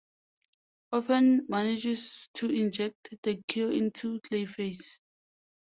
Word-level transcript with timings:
Orphan 0.93 1.45
manages 1.47 2.27
to 2.33 2.49
inject 2.49 3.13
the 3.21 3.35
cure 3.47 3.71
into 3.71 4.19
Clayface. 4.21 4.97